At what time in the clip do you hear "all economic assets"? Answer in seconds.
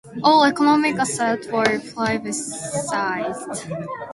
0.23-1.45